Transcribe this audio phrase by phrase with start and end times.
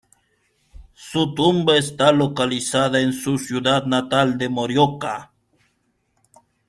[0.95, 5.31] Su tumba está localizada en su ciudad natal de Morioka.